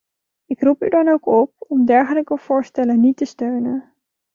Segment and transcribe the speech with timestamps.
[0.45, 3.93] Ik roep u dan ook op om dergelijke voorstellen niet te steunen.